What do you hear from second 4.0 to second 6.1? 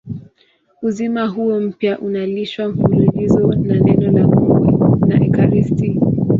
la Mungu na ekaristi.